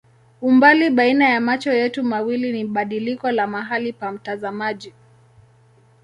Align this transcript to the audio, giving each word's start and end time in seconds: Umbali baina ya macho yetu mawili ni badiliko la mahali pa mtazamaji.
Umbali 0.41 0.89
baina 0.89 1.29
ya 1.29 1.41
macho 1.41 1.73
yetu 1.73 2.03
mawili 2.03 2.51
ni 2.53 2.65
badiliko 2.65 3.31
la 3.31 3.47
mahali 3.47 3.93
pa 3.93 4.11
mtazamaji. 4.11 4.93